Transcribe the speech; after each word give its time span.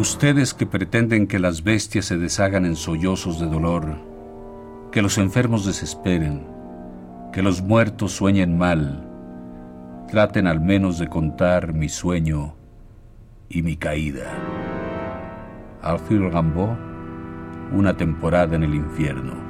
Ustedes 0.00 0.54
que 0.54 0.64
pretenden 0.64 1.26
que 1.26 1.38
las 1.38 1.62
bestias 1.62 2.06
se 2.06 2.16
deshagan 2.16 2.64
en 2.64 2.74
sollozos 2.74 3.38
de 3.38 3.44
dolor, 3.44 3.98
que 4.92 5.02
los 5.02 5.18
enfermos 5.18 5.66
desesperen, 5.66 6.46
que 7.34 7.42
los 7.42 7.60
muertos 7.60 8.12
sueñen 8.12 8.56
mal, 8.56 9.06
traten 10.10 10.46
al 10.46 10.58
menos 10.58 10.98
de 10.98 11.06
contar 11.08 11.74
mi 11.74 11.90
sueño 11.90 12.54
y 13.50 13.60
mi 13.60 13.76
caída. 13.76 14.24
Arthur 15.82 16.32
Rimbaud, 16.32 16.78
una 17.70 17.94
temporada 17.94 18.56
en 18.56 18.62
el 18.62 18.74
infierno. 18.74 19.49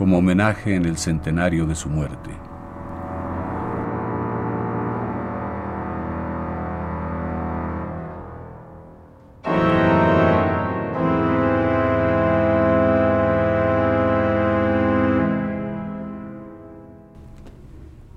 como 0.00 0.16
homenaje 0.16 0.76
en 0.76 0.86
el 0.86 0.96
centenario 0.96 1.66
de 1.66 1.74
su 1.74 1.90
muerte. 1.90 2.30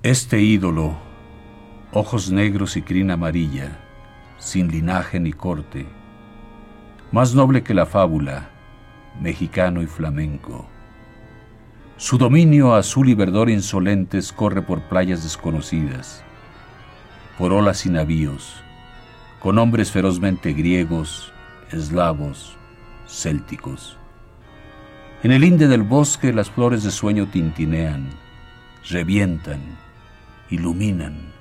Este 0.04 0.39
ídolo, 0.39 0.95
ojos 1.92 2.31
negros 2.31 2.78
y 2.78 2.81
crina 2.81 3.16
amarilla, 3.16 3.78
sin 4.38 4.70
linaje 4.70 5.20
ni 5.20 5.34
corte, 5.34 5.86
más 7.11 7.36
noble 7.36 7.61
que 7.61 7.73
la 7.73 7.86
fábula, 7.86 8.52
mexicano 9.20 9.81
y 9.81 9.88
flamenco, 9.88 10.70
su 11.97 12.17
dominio 12.17 12.73
azul 12.73 13.08
y 13.09 13.13
verdor 13.13 13.49
insolentes 13.49 14.33
corre 14.33 14.61
por 14.61 14.81
playas 14.81 15.23
desconocidas, 15.23 16.23
por 17.38 17.53
olas 17.53 17.86
y 17.86 17.89
navíos, 17.89 18.63
con 19.39 19.59
hombres 19.59 19.91
ferozmente 19.91 20.53
griegos, 20.53 21.31
eslavos, 21.71 22.58
célticos. 23.08 23.97
En 25.21 25.31
el 25.31 25.44
inde 25.44 25.67
del 25.67 25.83
bosque 25.83 26.33
las 26.33 26.49
flores 26.49 26.83
de 26.83 26.91
sueño 26.91 27.27
tintinean, 27.27 28.09
revientan, 28.89 29.61
iluminan. 30.49 31.31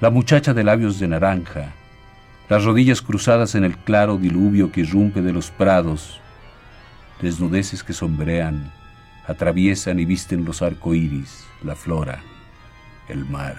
La 0.00 0.10
muchacha 0.10 0.54
de 0.54 0.64
labios 0.64 0.98
de 0.98 1.08
naranja, 1.08 1.72
las 2.48 2.64
rodillas 2.64 3.00
cruzadas 3.00 3.54
en 3.54 3.64
el 3.64 3.78
claro 3.78 4.18
diluvio 4.18 4.72
que 4.72 4.80
irrumpe 4.80 5.22
de 5.22 5.32
los 5.32 5.50
prados, 5.50 6.20
desnudeces 7.22 7.82
que 7.82 7.92
sombrean, 7.92 8.72
atraviesan 9.26 9.98
y 9.98 10.04
visten 10.04 10.44
los 10.44 10.62
arcoíris, 10.62 11.44
la 11.62 11.74
flora, 11.74 12.22
el 13.08 13.24
mar. 13.24 13.56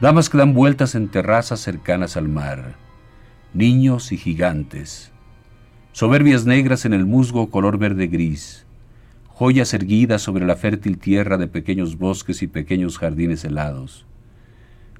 Damas 0.00 0.28
que 0.28 0.38
dan 0.38 0.54
vueltas 0.54 0.94
en 0.94 1.08
terrazas 1.08 1.60
cercanas 1.60 2.16
al 2.16 2.28
mar, 2.28 2.74
niños 3.54 4.12
y 4.12 4.18
gigantes, 4.18 5.12
soberbias 5.92 6.44
negras 6.44 6.84
en 6.84 6.92
el 6.92 7.06
musgo 7.06 7.50
color 7.50 7.78
verde 7.78 8.06
gris, 8.06 8.66
joyas 9.28 9.72
erguidas 9.74 10.22
sobre 10.22 10.46
la 10.46 10.56
fértil 10.56 10.98
tierra 10.98 11.38
de 11.38 11.46
pequeños 11.46 11.98
bosques 11.98 12.42
y 12.42 12.46
pequeños 12.46 12.98
jardines 12.98 13.44
helados, 13.44 14.06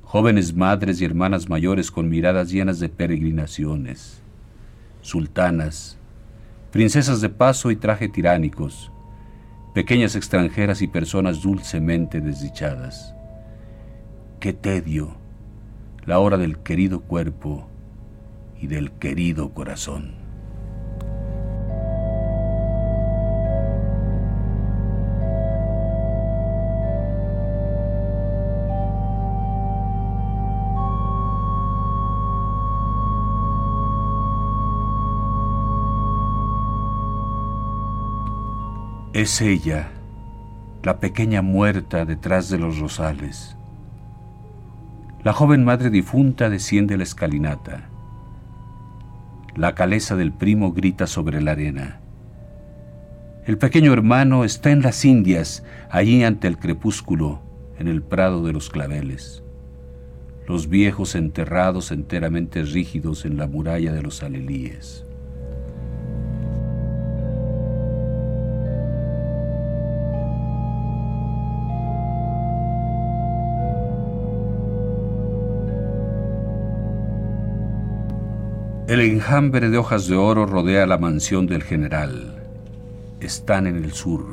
jóvenes 0.02 0.54
madres 0.54 1.00
y 1.00 1.04
hermanas 1.04 1.48
mayores 1.48 1.90
con 1.90 2.08
miradas 2.08 2.50
llenas 2.50 2.80
de 2.80 2.88
peregrinaciones, 2.88 4.22
sultanas, 5.02 5.98
princesas 6.70 7.20
de 7.20 7.28
paso 7.28 7.70
y 7.70 7.76
traje 7.76 8.08
tiránicos, 8.08 8.90
pequeñas 9.76 10.16
extranjeras 10.16 10.80
y 10.80 10.86
personas 10.86 11.42
dulcemente 11.42 12.22
desdichadas. 12.22 13.14
Qué 14.40 14.54
tedio 14.54 15.18
la 16.06 16.18
hora 16.18 16.38
del 16.38 16.56
querido 16.60 17.02
cuerpo 17.02 17.68
y 18.58 18.68
del 18.68 18.92
querido 18.92 19.52
corazón. 19.52 20.25
Es 39.16 39.40
ella, 39.40 39.88
la 40.82 41.00
pequeña 41.00 41.40
muerta 41.40 42.04
detrás 42.04 42.50
de 42.50 42.58
los 42.58 42.78
rosales. 42.78 43.56
La 45.24 45.32
joven 45.32 45.64
madre 45.64 45.88
difunta 45.88 46.50
desciende 46.50 46.98
la 46.98 47.04
escalinata. 47.04 47.88
La 49.54 49.74
caleza 49.74 50.16
del 50.16 50.32
primo 50.32 50.74
grita 50.74 51.06
sobre 51.06 51.40
la 51.40 51.52
arena. 51.52 52.00
El 53.46 53.56
pequeño 53.56 53.94
hermano 53.94 54.44
está 54.44 54.70
en 54.70 54.82
las 54.82 55.02
Indias, 55.06 55.64
allí 55.88 56.22
ante 56.22 56.46
el 56.46 56.58
crepúsculo, 56.58 57.40
en 57.78 57.88
el 57.88 58.02
prado 58.02 58.44
de 58.44 58.52
los 58.52 58.68
claveles. 58.68 59.42
Los 60.46 60.68
viejos 60.68 61.14
enterrados 61.14 61.90
enteramente 61.90 62.64
rígidos 62.64 63.24
en 63.24 63.38
la 63.38 63.46
muralla 63.46 63.94
de 63.94 64.02
los 64.02 64.22
alelíes. 64.22 65.05
El 78.88 79.00
enjambre 79.00 79.68
de 79.68 79.78
hojas 79.78 80.06
de 80.06 80.14
oro 80.14 80.46
rodea 80.46 80.86
la 80.86 80.96
mansión 80.96 81.48
del 81.48 81.64
general. 81.64 82.36
Están 83.18 83.66
en 83.66 83.82
el 83.82 83.90
sur. 83.90 84.24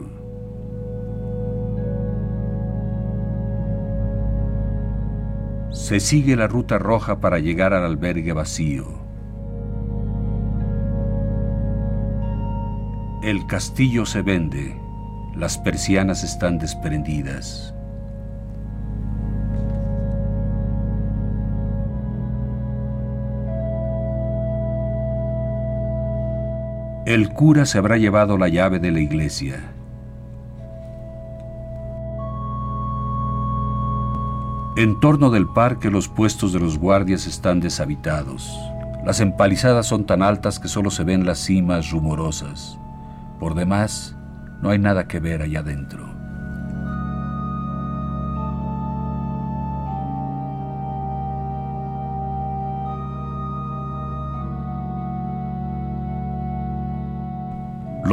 Se 5.72 6.00
sigue 6.00 6.36
la 6.36 6.46
ruta 6.47 6.78
roja 6.78 7.19
para 7.19 7.40
llegar 7.40 7.74
al 7.74 7.84
albergue 7.84 8.31
vacío. 8.31 8.86
El 13.24 13.48
castillo 13.48 14.06
se 14.06 14.22
vende. 14.22 14.80
Las 15.36 15.57
persianas 15.57 16.24
están 16.24 16.60
desprendidas. 16.60 17.73
El 27.06 27.34
cura 27.34 27.66
se 27.66 27.78
habrá 27.78 27.98
llevado 27.98 28.38
la 28.38 28.48
llave 28.48 28.80
de 28.80 28.90
la 28.90 29.02
iglesia. 29.02 29.60
En 34.78 34.98
torno 35.02 35.30
del 35.30 35.46
parque 35.48 35.92
los 35.92 36.08
puestos 36.08 36.54
de 36.54 36.62
los 36.62 36.78
guardias 36.80 37.28
están 37.28 37.60
deshabitados. 37.60 38.58
Las 39.06 39.20
empalizadas 39.20 39.86
son 39.86 40.06
tan 40.06 40.24
altas 40.24 40.60
que 40.60 40.70
solo 40.70 40.90
se 40.92 41.04
ven 41.04 41.26
las 41.26 41.40
cimas 41.40 41.92
rumorosas. 41.92 42.80
Por 43.38 43.54
demás, 43.54 44.16
no 44.62 44.70
hay 44.70 44.80
nada 44.80 45.06
que 45.06 45.20
ver 45.20 45.42
allá 45.42 45.60
adentro. 45.60 46.23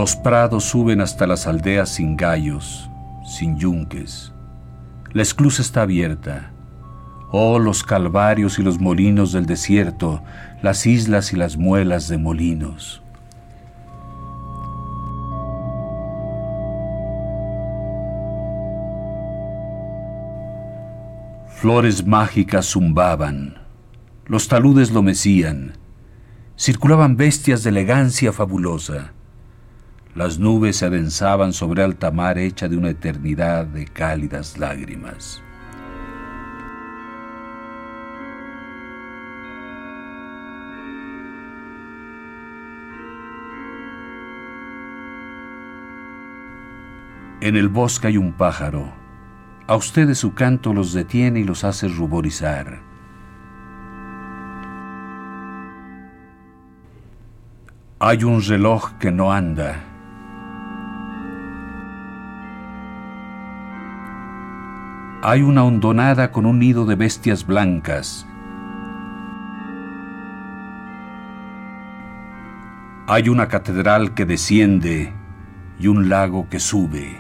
Los 0.00 0.16
prados 0.16 0.64
suben 0.64 1.02
hasta 1.02 1.26
las 1.26 1.46
aldeas 1.46 1.90
sin 1.90 2.16
gallos, 2.16 2.88
sin 3.22 3.58
yunques. 3.58 4.32
La 5.12 5.20
esclusa 5.20 5.60
está 5.60 5.82
abierta. 5.82 6.52
Oh, 7.30 7.58
los 7.58 7.82
calvarios 7.82 8.58
y 8.58 8.62
los 8.62 8.80
molinos 8.80 9.32
del 9.32 9.44
desierto, 9.44 10.22
las 10.62 10.86
islas 10.86 11.34
y 11.34 11.36
las 11.36 11.58
muelas 11.58 12.08
de 12.08 12.16
molinos. 12.16 13.02
Flores 21.46 22.06
mágicas 22.06 22.70
zumbaban, 22.72 23.58
los 24.24 24.48
taludes 24.48 24.92
lo 24.92 25.02
mecían, 25.02 25.76
circulaban 26.56 27.18
bestias 27.18 27.62
de 27.64 27.68
elegancia 27.68 28.32
fabulosa 28.32 29.12
las 30.14 30.40
nubes 30.40 30.78
se 30.78 30.86
adensaban 30.86 31.52
sobre 31.52 31.84
alta 31.84 32.10
mar 32.10 32.36
hecha 32.36 32.68
de 32.68 32.76
una 32.76 32.90
eternidad 32.90 33.64
de 33.64 33.86
cálidas 33.86 34.58
lágrimas. 34.58 35.40
En 47.40 47.56
el 47.56 47.68
bosque 47.68 48.08
hay 48.08 48.16
un 48.16 48.32
pájaro. 48.32 48.92
A 49.66 49.76
ustedes 49.76 50.18
su 50.18 50.34
canto 50.34 50.74
los 50.74 50.92
detiene 50.92 51.40
y 51.40 51.44
los 51.44 51.62
hace 51.62 51.86
ruborizar. 51.88 52.80
Hay 58.00 58.24
un 58.24 58.42
reloj 58.42 58.98
que 58.98 59.12
no 59.12 59.32
anda. 59.32 59.89
Hay 65.22 65.42
una 65.42 65.64
hondonada 65.64 66.32
con 66.32 66.46
un 66.46 66.58
nido 66.58 66.86
de 66.86 66.94
bestias 66.94 67.44
blancas. 67.44 68.26
Hay 73.06 73.28
una 73.28 73.46
catedral 73.46 74.14
que 74.14 74.24
desciende 74.24 75.12
y 75.78 75.88
un 75.88 76.08
lago 76.08 76.48
que 76.48 76.58
sube. 76.58 77.18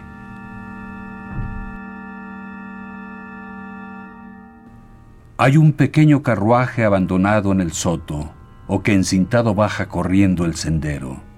Hay 5.36 5.58
un 5.58 5.74
pequeño 5.74 6.22
carruaje 6.22 6.86
abandonado 6.86 7.52
en 7.52 7.60
el 7.60 7.72
soto 7.72 8.32
o 8.66 8.82
que 8.82 8.94
encintado 8.94 9.54
baja 9.54 9.88
corriendo 9.88 10.46
el 10.46 10.54
sendero. 10.54 11.29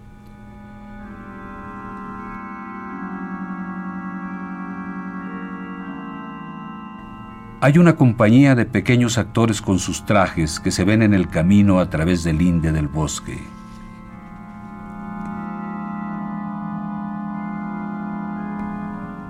Hay 7.64 7.78
una 7.78 7.94
compañía 7.94 8.56
de 8.56 8.64
pequeños 8.64 9.18
actores 9.18 9.62
con 9.62 9.78
sus 9.78 10.04
trajes 10.04 10.58
que 10.58 10.72
se 10.72 10.82
ven 10.82 11.00
en 11.00 11.14
el 11.14 11.28
camino 11.28 11.78
a 11.78 11.88
través 11.88 12.24
del 12.24 12.38
linde 12.38 12.72
del 12.72 12.88
bosque. 12.88 13.38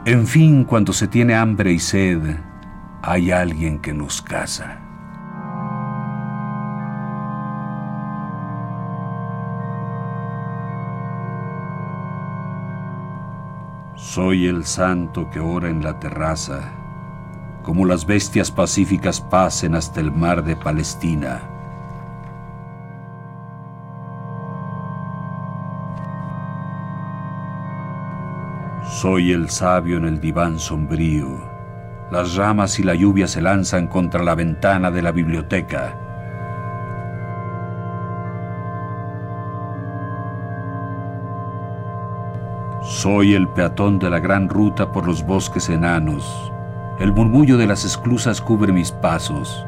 En 0.06 0.26
fin, 0.26 0.64
cuando 0.64 0.94
se 0.94 1.08
tiene 1.08 1.34
hambre 1.34 1.72
y 1.72 1.78
sed, 1.78 2.38
hay 3.02 3.30
alguien 3.30 3.78
que 3.80 3.92
nos 3.92 4.22
casa. 4.22 4.80
Soy 13.94 14.46
el 14.46 14.64
santo 14.64 15.28
que 15.28 15.38
ora 15.38 15.68
en 15.68 15.84
la 15.84 16.00
terraza, 16.00 16.81
como 17.62 17.86
las 17.86 18.06
bestias 18.06 18.50
pacíficas 18.50 19.20
pasen 19.20 19.74
hasta 19.74 20.00
el 20.00 20.12
mar 20.12 20.44
de 20.44 20.56
Palestina. 20.56 21.42
Soy 29.00 29.32
el 29.32 29.48
sabio 29.48 29.96
en 29.96 30.04
el 30.04 30.20
diván 30.20 30.58
sombrío 30.58 31.52
las 32.12 32.36
ramas 32.36 32.78
y 32.78 32.82
la 32.82 32.94
lluvia 32.94 33.26
se 33.26 33.40
lanzan 33.40 33.86
contra 33.86 34.22
la 34.22 34.34
ventana 34.34 34.90
de 34.90 35.00
la 35.00 35.12
biblioteca. 35.12 35.96
Soy 42.82 43.32
el 43.32 43.48
peatón 43.48 43.98
de 43.98 44.10
la 44.10 44.20
gran 44.20 44.50
ruta 44.50 44.92
por 44.92 45.06
los 45.06 45.24
bosques 45.24 45.70
enanos. 45.70 46.52
El 46.98 47.12
murmullo 47.12 47.56
de 47.56 47.66
las 47.66 47.84
esclusas 47.84 48.40
cubre 48.40 48.72
mis 48.72 48.92
pasos. 48.92 49.66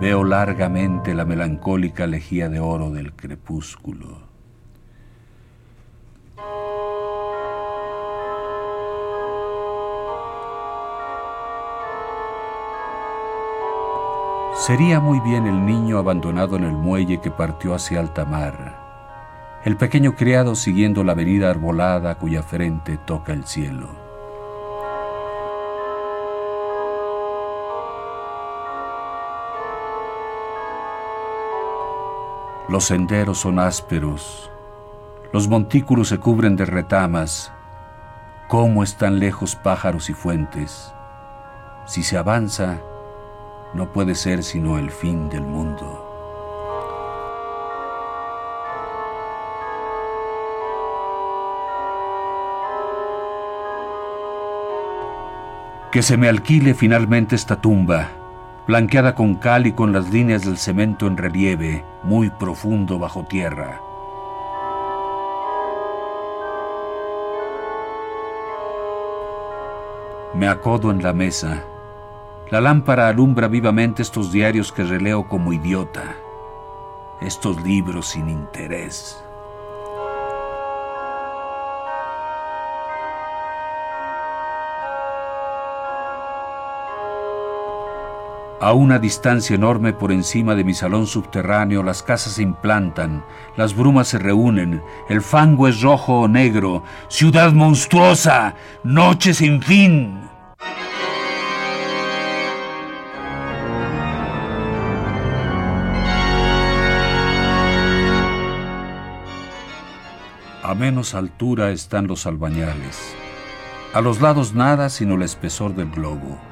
Veo 0.00 0.24
largamente 0.24 1.12
la 1.12 1.24
melancólica 1.24 2.06
lejía 2.06 2.48
de 2.48 2.60
oro 2.60 2.90
del 2.90 3.12
crepúsculo. 3.12 4.28
Sería 14.54 15.00
muy 15.00 15.20
bien 15.20 15.46
el 15.46 15.64
niño 15.66 15.98
abandonado 15.98 16.56
en 16.56 16.64
el 16.64 16.72
muelle 16.72 17.20
que 17.20 17.30
partió 17.30 17.74
hacia 17.74 18.00
alta 18.00 18.24
mar, 18.24 19.60
el 19.64 19.76
pequeño 19.76 20.14
criado 20.14 20.54
siguiendo 20.54 21.04
la 21.04 21.12
avenida 21.12 21.50
arbolada 21.50 22.16
cuya 22.16 22.42
frente 22.42 22.96
toca 22.98 23.32
el 23.32 23.44
cielo. 23.44 24.07
Los 32.68 32.84
senderos 32.84 33.38
son 33.38 33.58
ásperos, 33.58 34.50
los 35.32 35.48
montículos 35.48 36.08
se 36.08 36.18
cubren 36.18 36.54
de 36.54 36.66
retamas. 36.66 37.50
¿Cómo 38.46 38.82
están 38.82 39.18
lejos 39.18 39.56
pájaros 39.56 40.10
y 40.10 40.12
fuentes? 40.12 40.92
Si 41.86 42.02
se 42.02 42.18
avanza, 42.18 42.78
no 43.72 43.90
puede 43.90 44.14
ser 44.14 44.42
sino 44.42 44.76
el 44.76 44.90
fin 44.90 45.30
del 45.30 45.42
mundo. 45.44 46.04
Que 55.90 56.02
se 56.02 56.18
me 56.18 56.28
alquile 56.28 56.74
finalmente 56.74 57.34
esta 57.34 57.62
tumba, 57.62 58.10
blanqueada 58.66 59.14
con 59.14 59.36
cal 59.36 59.66
y 59.66 59.72
con 59.72 59.94
las 59.94 60.10
líneas 60.10 60.44
del 60.44 60.58
cemento 60.58 61.06
en 61.06 61.16
relieve, 61.16 61.82
muy 62.02 62.30
profundo 62.30 62.98
bajo 62.98 63.24
tierra. 63.24 63.80
Me 70.34 70.46
acodo 70.46 70.90
en 70.90 71.02
la 71.02 71.12
mesa, 71.12 71.64
la 72.50 72.60
lámpara 72.60 73.08
alumbra 73.08 73.48
vivamente 73.48 74.02
estos 74.02 74.30
diarios 74.30 74.72
que 74.72 74.84
releo 74.84 75.28
como 75.28 75.52
idiota, 75.52 76.16
estos 77.20 77.62
libros 77.62 78.08
sin 78.08 78.28
interés. 78.28 79.24
A 88.60 88.72
una 88.72 88.98
distancia 88.98 89.54
enorme 89.54 89.92
por 89.92 90.10
encima 90.10 90.56
de 90.56 90.64
mi 90.64 90.74
salón 90.74 91.06
subterráneo, 91.06 91.84
las 91.84 92.02
casas 92.02 92.32
se 92.32 92.42
implantan, 92.42 93.24
las 93.56 93.76
brumas 93.76 94.08
se 94.08 94.18
reúnen, 94.18 94.82
el 95.08 95.22
fango 95.22 95.68
es 95.68 95.80
rojo 95.80 96.22
o 96.22 96.28
negro, 96.28 96.82
ciudad 97.06 97.52
monstruosa, 97.52 98.56
noche 98.82 99.32
sin 99.32 99.62
fin. 99.62 100.18
A 110.64 110.74
menos 110.74 111.14
altura 111.14 111.70
están 111.70 112.08
los 112.08 112.26
albañales. 112.26 113.14
A 113.94 114.00
los 114.00 114.20
lados 114.20 114.52
nada 114.52 114.90
sino 114.90 115.14
el 115.14 115.22
espesor 115.22 115.76
del 115.76 115.90
globo. 115.90 116.47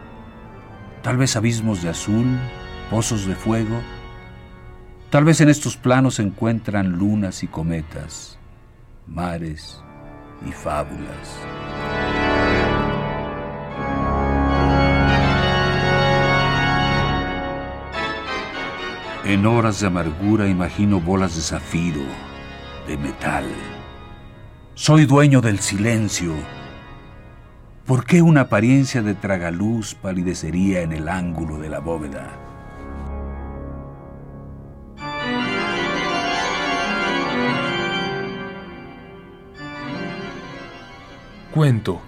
Tal 1.06 1.16
vez 1.18 1.36
abismos 1.36 1.84
de 1.84 1.88
azul, 1.88 2.26
pozos 2.90 3.26
de 3.26 3.36
fuego. 3.36 3.80
Tal 5.08 5.22
vez 5.22 5.40
en 5.40 5.48
estos 5.48 5.76
planos 5.76 6.16
se 6.16 6.22
encuentran 6.22 6.98
lunas 6.98 7.44
y 7.44 7.46
cometas, 7.46 8.40
mares 9.06 9.80
y 10.44 10.50
fábulas. 10.50 11.38
En 19.24 19.46
horas 19.46 19.78
de 19.78 19.86
amargura 19.86 20.48
imagino 20.48 20.98
bolas 20.98 21.36
de 21.36 21.42
zafiro, 21.42 22.02
de 22.88 22.96
metal 22.96 23.44
soy 24.78 25.06
dueño 25.06 25.40
del 25.40 25.60
silencio. 25.60 26.34
¿Por 27.86 28.04
qué 28.04 28.20
una 28.20 28.40
apariencia 28.42 29.00
de 29.00 29.14
tragaluz 29.14 29.94
palidecería 29.94 30.82
en 30.82 30.90
el 30.90 31.08
ángulo 31.08 31.56
de 31.58 31.68
la 31.68 31.78
bóveda? 31.78 32.36
Cuento. 41.54 42.02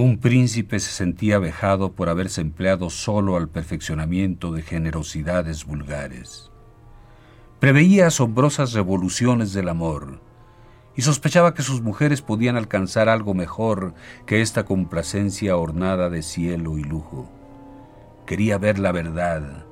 Un 0.00 0.16
príncipe 0.16 0.80
se 0.80 0.92
sentía 0.92 1.38
vejado 1.38 1.92
por 1.92 2.08
haberse 2.08 2.40
empleado 2.40 2.88
solo 2.88 3.36
al 3.36 3.50
perfeccionamiento 3.50 4.50
de 4.50 4.62
generosidades 4.62 5.66
vulgares. 5.66 6.50
Preveía 7.58 8.06
asombrosas 8.06 8.72
revoluciones 8.72 9.52
del 9.52 9.68
amor 9.68 10.22
y 10.96 11.02
sospechaba 11.02 11.52
que 11.52 11.62
sus 11.62 11.82
mujeres 11.82 12.22
podían 12.22 12.56
alcanzar 12.56 13.10
algo 13.10 13.34
mejor 13.34 13.92
que 14.24 14.40
esta 14.40 14.64
complacencia 14.64 15.58
ornada 15.58 16.08
de 16.08 16.22
cielo 16.22 16.78
y 16.78 16.82
lujo. 16.82 17.30
Quería 18.24 18.56
ver 18.56 18.78
la 18.78 18.92
verdad, 18.92 19.66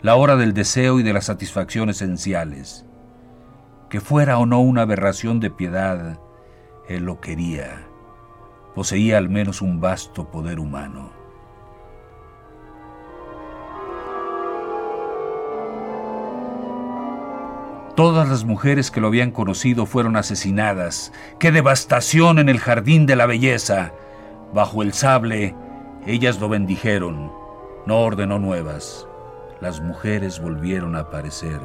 la 0.00 0.14
hora 0.14 0.36
del 0.36 0.54
deseo 0.54 1.00
y 1.00 1.02
de 1.02 1.12
la 1.12 1.22
satisfacción 1.22 1.90
esenciales. 1.90 2.86
Que 3.90 4.00
fuera 4.00 4.38
o 4.38 4.46
no 4.46 4.60
una 4.60 4.82
aberración 4.82 5.40
de 5.40 5.50
piedad, 5.50 6.20
él 6.88 7.02
lo 7.02 7.20
quería 7.20 7.88
poseía 8.76 9.16
al 9.16 9.30
menos 9.30 9.62
un 9.62 9.80
vasto 9.80 10.30
poder 10.30 10.60
humano. 10.60 11.10
Todas 17.96 18.28
las 18.28 18.44
mujeres 18.44 18.90
que 18.90 19.00
lo 19.00 19.06
habían 19.06 19.30
conocido 19.30 19.86
fueron 19.86 20.14
asesinadas. 20.16 21.10
¡Qué 21.38 21.52
devastación 21.52 22.38
en 22.38 22.50
el 22.50 22.58
jardín 22.58 23.06
de 23.06 23.16
la 23.16 23.24
belleza! 23.24 23.92
Bajo 24.52 24.82
el 24.82 24.92
sable, 24.92 25.54
ellas 26.06 26.38
lo 26.38 26.50
bendijeron. 26.50 27.32
No 27.86 28.00
ordenó 28.00 28.38
nuevas. 28.38 29.08
Las 29.62 29.80
mujeres 29.80 30.38
volvieron 30.38 30.96
a 30.96 31.00
aparecer. 31.00 31.60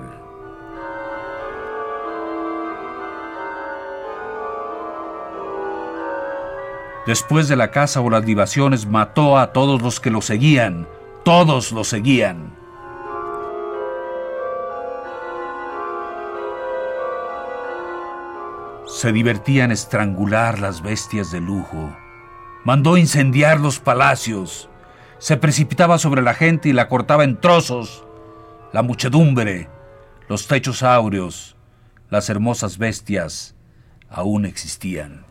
Después 7.05 7.47
de 7.47 7.55
la 7.55 7.71
caza 7.71 7.99
o 8.01 8.09
las 8.09 8.25
libaciones 8.25 8.85
mató 8.85 9.39
a 9.39 9.53
todos 9.53 9.81
los 9.81 9.99
que 9.99 10.11
lo 10.11 10.21
seguían. 10.21 10.87
Todos 11.23 11.71
lo 11.71 11.83
seguían. 11.83 12.55
Se 18.85 19.11
divertía 19.11 19.63
en 19.63 19.71
estrangular 19.71 20.59
las 20.59 20.83
bestias 20.83 21.31
de 21.31 21.41
lujo. 21.41 21.95
Mandó 22.65 22.97
incendiar 22.97 23.59
los 23.59 23.79
palacios. 23.79 24.69
Se 25.17 25.37
precipitaba 25.37 25.97
sobre 25.97 26.21
la 26.21 26.35
gente 26.35 26.69
y 26.69 26.73
la 26.73 26.87
cortaba 26.87 27.23
en 27.23 27.39
trozos. 27.39 28.05
La 28.73 28.83
muchedumbre, 28.83 29.69
los 30.27 30.47
techos 30.47 30.83
áureos, 30.83 31.55
las 32.11 32.29
hermosas 32.29 32.77
bestias 32.77 33.55
aún 34.07 34.45
existían. 34.45 35.30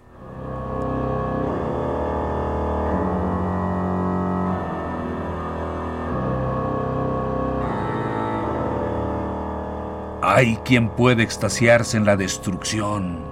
Hay 10.23 10.57
quien 10.67 10.91
puede 10.91 11.23
extasiarse 11.23 11.97
en 11.97 12.05
la 12.05 12.15
destrucción, 12.15 13.25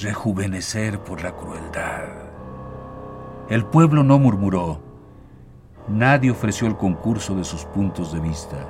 rejuvenecer 0.00 0.98
por 1.00 1.22
la 1.22 1.36
crueldad. 1.36 2.08
El 3.50 3.66
pueblo 3.66 4.02
no 4.02 4.18
murmuró. 4.18 4.80
Nadie 5.86 6.30
ofreció 6.30 6.68
el 6.68 6.78
concurso 6.78 7.34
de 7.34 7.44
sus 7.44 7.66
puntos 7.66 8.14
de 8.14 8.20
vista. 8.20 8.66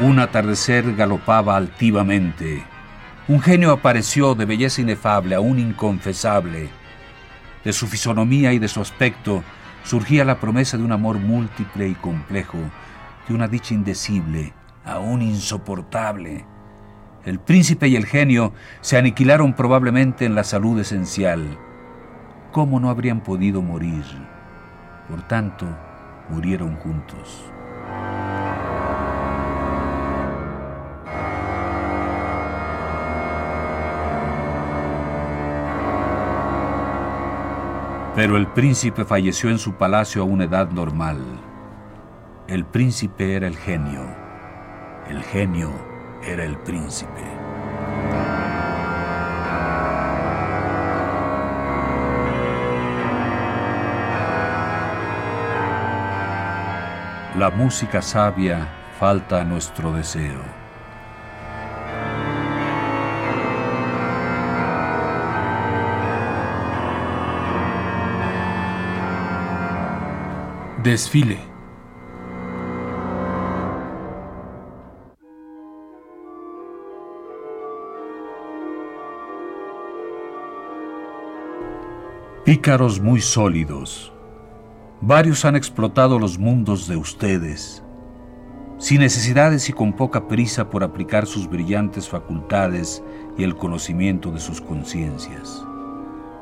Un 0.00 0.18
atardecer 0.18 0.96
galopaba 0.96 1.56
altivamente. 1.56 2.64
Un 3.28 3.40
genio 3.40 3.70
apareció 3.70 4.34
de 4.34 4.46
belleza 4.46 4.80
inefable, 4.80 5.36
aún 5.36 5.60
inconfesable 5.60 6.79
de 7.64 7.72
su 7.72 7.86
fisonomía 7.86 8.52
y 8.52 8.58
de 8.58 8.68
su 8.68 8.80
aspecto 8.80 9.42
surgía 9.84 10.24
la 10.24 10.40
promesa 10.40 10.76
de 10.76 10.84
un 10.84 10.92
amor 10.92 11.18
múltiple 11.18 11.88
y 11.88 11.94
complejo, 11.94 12.58
de 13.28 13.34
una 13.34 13.48
dicha 13.48 13.74
indecible, 13.74 14.52
aún 14.84 15.22
insoportable. 15.22 16.44
El 17.24 17.38
príncipe 17.38 17.88
y 17.88 17.96
el 17.96 18.06
genio 18.06 18.52
se 18.80 18.96
aniquilaron 18.96 19.54
probablemente 19.54 20.24
en 20.24 20.34
la 20.34 20.44
salud 20.44 20.78
esencial. 20.80 21.58
¿Cómo 22.52 22.80
no 22.80 22.88
habrían 22.88 23.20
podido 23.20 23.62
morir? 23.62 24.04
Por 25.08 25.26
tanto, 25.28 25.66
murieron 26.30 26.76
juntos. 26.76 27.44
Pero 38.20 38.36
el 38.36 38.48
príncipe 38.48 39.06
falleció 39.06 39.48
en 39.48 39.58
su 39.58 39.76
palacio 39.76 40.20
a 40.20 40.26
una 40.26 40.44
edad 40.44 40.70
normal. 40.72 41.16
El 42.48 42.66
príncipe 42.66 43.34
era 43.34 43.46
el 43.46 43.56
genio. 43.56 44.02
El 45.08 45.22
genio 45.22 45.70
era 46.22 46.44
el 46.44 46.58
príncipe. 46.58 47.22
La 57.38 57.50
música 57.56 58.02
sabia 58.02 58.68
falta 58.98 59.40
a 59.40 59.44
nuestro 59.44 59.94
deseo. 59.94 60.59
Desfile. 70.82 71.38
Pícaros 82.46 82.98
muy 82.98 83.20
sólidos. 83.20 84.10
Varios 85.02 85.44
han 85.44 85.54
explotado 85.54 86.18
los 86.18 86.38
mundos 86.38 86.88
de 86.88 86.96
ustedes, 86.96 87.84
sin 88.78 89.00
necesidades 89.00 89.68
y 89.68 89.74
con 89.74 89.92
poca 89.92 90.28
prisa 90.28 90.70
por 90.70 90.82
aplicar 90.82 91.26
sus 91.26 91.46
brillantes 91.46 92.08
facultades 92.08 93.02
y 93.36 93.44
el 93.44 93.54
conocimiento 93.54 94.30
de 94.30 94.40
sus 94.40 94.62
conciencias. 94.62 95.62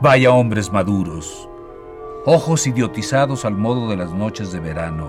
Vaya 0.00 0.30
hombres 0.30 0.70
maduros, 0.70 1.48
ojos 2.24 2.66
idiotizados 2.66 3.44
al 3.44 3.54
modo 3.54 3.88
de 3.88 3.96
las 3.96 4.12
noches 4.12 4.50
de 4.52 4.60
verano, 4.60 5.08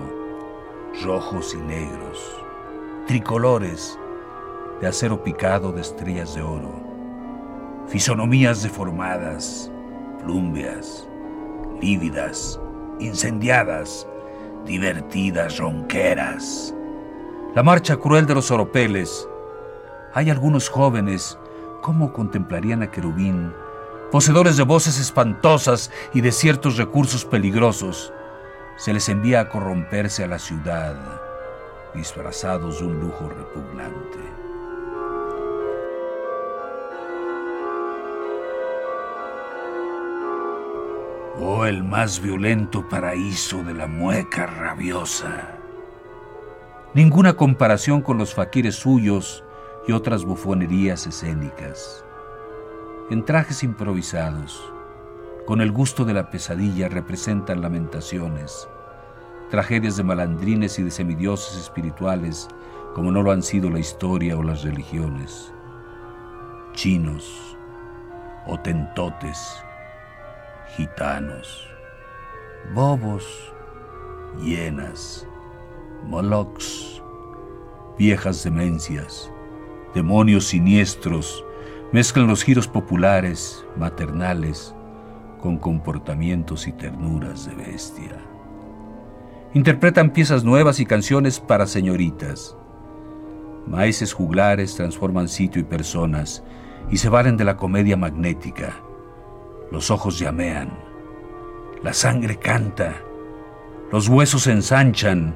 rojos 1.02 1.54
y 1.54 1.58
negros, 1.58 2.18
tricolores 3.06 3.98
de 4.80 4.86
acero 4.86 5.22
picado 5.22 5.72
de 5.72 5.80
estrellas 5.80 6.34
de 6.34 6.42
oro, 6.42 6.72
fisonomías 7.88 8.62
deformadas, 8.62 9.70
plumbeas, 10.22 11.08
lívidas, 11.80 12.60
incendiadas, 13.00 14.06
divertidas 14.64 15.58
ronqueras. 15.58 16.74
La 17.54 17.62
marcha 17.62 17.96
cruel 17.96 18.26
de 18.26 18.34
los 18.34 18.50
oropeles. 18.50 19.28
Hay 20.14 20.30
algunos 20.30 20.68
jóvenes, 20.68 21.36
¿cómo 21.82 22.12
contemplarían 22.12 22.82
a 22.82 22.90
querubín 22.90 23.52
poseedores 24.10 24.56
de 24.56 24.64
voces 24.64 24.98
espantosas 24.98 25.90
y 26.12 26.20
de 26.20 26.32
ciertos 26.32 26.76
recursos 26.76 27.24
peligrosos, 27.24 28.12
se 28.76 28.92
les 28.92 29.08
envía 29.08 29.40
a 29.40 29.48
corromperse 29.48 30.24
a 30.24 30.26
la 30.26 30.38
ciudad, 30.38 30.96
disfrazados 31.94 32.80
de 32.80 32.86
un 32.86 33.00
lujo 33.00 33.28
repugnante. 33.28 34.18
Oh, 41.38 41.64
el 41.64 41.84
más 41.84 42.20
violento 42.20 42.86
paraíso 42.88 43.62
de 43.62 43.74
la 43.74 43.86
mueca 43.86 44.46
rabiosa. 44.46 45.56
Ninguna 46.94 47.34
comparación 47.34 48.02
con 48.02 48.18
los 48.18 48.34
faquires 48.34 48.74
suyos 48.74 49.44
y 49.86 49.92
otras 49.92 50.24
bufonerías 50.24 51.06
escénicas 51.06 52.04
en 53.10 53.24
trajes 53.24 53.64
improvisados, 53.64 54.62
con 55.44 55.60
el 55.60 55.72
gusto 55.72 56.04
de 56.04 56.14
la 56.14 56.30
pesadilla, 56.30 56.88
representan 56.88 57.60
lamentaciones, 57.60 58.68
tragedias 59.50 59.96
de 59.96 60.04
malandrines 60.04 60.78
y 60.78 60.84
de 60.84 60.92
semidioses 60.92 61.56
espirituales, 61.60 62.46
como 62.94 63.10
no 63.10 63.22
lo 63.22 63.32
han 63.32 63.42
sido 63.42 63.68
la 63.68 63.80
historia 63.80 64.38
o 64.38 64.44
las 64.44 64.62
religiones. 64.62 65.52
Chinos, 66.72 67.56
otentotes, 68.46 69.60
gitanos, 70.76 71.68
bobos, 72.72 73.52
hienas, 74.40 75.26
molochs, 76.04 77.02
viejas 77.98 78.44
demencias, 78.44 79.32
demonios 79.94 80.46
siniestros, 80.46 81.44
mezclan 81.92 82.28
los 82.28 82.44
giros 82.44 82.68
populares, 82.68 83.64
maternales, 83.76 84.74
con 85.40 85.58
comportamientos 85.58 86.68
y 86.68 86.72
ternuras 86.72 87.46
de 87.46 87.54
bestia. 87.54 88.16
Interpretan 89.54 90.10
piezas 90.10 90.44
nuevas 90.44 90.78
y 90.78 90.86
canciones 90.86 91.40
para 91.40 91.66
señoritas. 91.66 92.56
Maíces 93.66 94.12
juglares 94.12 94.76
transforman 94.76 95.28
sitio 95.28 95.60
y 95.60 95.64
personas 95.64 96.44
y 96.90 96.98
se 96.98 97.08
valen 97.08 97.36
de 97.36 97.44
la 97.44 97.56
comedia 97.56 97.96
magnética. 97.96 98.76
Los 99.72 99.90
ojos 99.90 100.18
llamean, 100.18 100.70
la 101.82 101.92
sangre 101.92 102.36
canta, 102.36 102.94
los 103.90 104.08
huesos 104.08 104.46
ensanchan, 104.46 105.34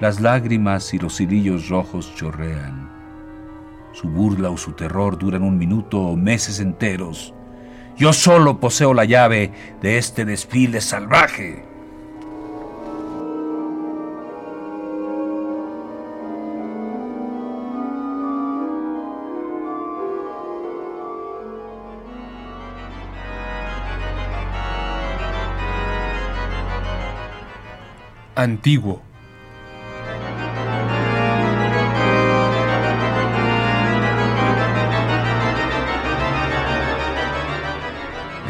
las 0.00 0.20
lágrimas 0.20 0.94
y 0.94 0.98
los 0.98 1.20
hilillos 1.20 1.68
rojos 1.68 2.14
chorrean. 2.14 2.93
Su 3.94 4.08
burla 4.08 4.50
o 4.50 4.56
su 4.56 4.72
terror 4.72 5.16
duran 5.16 5.44
un 5.44 5.56
minuto 5.56 6.00
o 6.00 6.16
meses 6.16 6.58
enteros. 6.58 7.32
Yo 7.96 8.12
solo 8.12 8.58
poseo 8.58 8.92
la 8.92 9.04
llave 9.04 9.52
de 9.80 9.98
este 9.98 10.24
desfile 10.24 10.80
salvaje. 10.80 11.64
Antiguo. 28.34 29.13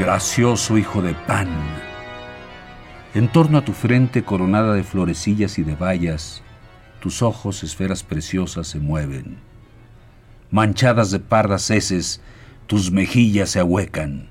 Gracioso 0.04 0.76
hijo 0.76 1.00
de 1.00 1.14
pan. 1.14 1.48
En 3.14 3.26
torno 3.32 3.56
a 3.56 3.64
tu 3.64 3.72
frente 3.72 4.22
coronada 4.22 4.74
de 4.74 4.84
florecillas 4.84 5.58
y 5.58 5.62
de 5.62 5.76
bayas, 5.76 6.42
tus 7.00 7.22
ojos, 7.22 7.64
esferas 7.64 8.02
preciosas, 8.02 8.66
se 8.66 8.80
mueven. 8.80 9.38
Manchadas 10.50 11.10
de 11.10 11.20
pardas 11.20 11.70
heces, 11.70 12.20
tus 12.66 12.92
mejillas 12.92 13.48
se 13.48 13.60
ahuecan, 13.60 14.28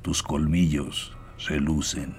tus 0.00 0.22
colmillos 0.22 1.14
relucen. 1.46 2.14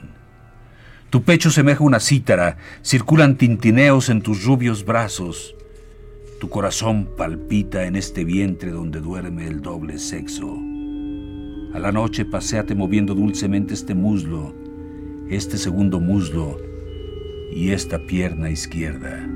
Tu 1.09 1.23
pecho 1.23 1.49
semeja 1.49 1.83
una 1.83 1.99
cítara, 1.99 2.57
circulan 2.83 3.37
tintineos 3.37 4.07
en 4.09 4.21
tus 4.21 4.45
rubios 4.45 4.85
brazos. 4.85 5.55
Tu 6.39 6.47
corazón 6.47 7.09
palpita 7.17 7.85
en 7.85 7.95
este 7.95 8.23
vientre 8.23 8.69
donde 8.69 8.99
duerme 8.99 9.47
el 9.47 9.63
doble 9.63 9.97
sexo. 9.97 10.70
A 11.73 11.79
la 11.79 11.91
noche 11.91 12.25
paséate 12.25 12.75
moviendo 12.75 13.13
dulcemente 13.15 13.73
este 13.73 13.95
muslo, 13.95 14.53
este 15.29 15.57
segundo 15.57 15.99
muslo 15.99 16.57
y 17.53 17.71
esta 17.71 17.99
pierna 18.05 18.49
izquierda. 18.49 19.27